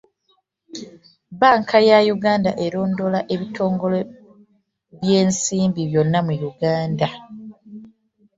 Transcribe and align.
Bbanka 1.33 1.77
ya 1.89 1.97
Uganda 2.15 2.51
erondoola 2.65 3.19
ebitongole 3.33 3.99
by'ensimbi 4.99 5.81
byonna 5.91 6.19
mu 6.27 6.33
Uganda. 6.49 7.07